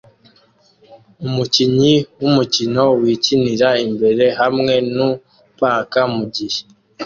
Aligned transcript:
Umukinyi 1.27 1.93
wumukino 2.19 2.83
wikinira 3.01 3.69
imbere 3.85 4.25
hamwe 4.39 4.73
nu 4.95 5.09
paka 5.59 6.01
mugihe 6.15 6.61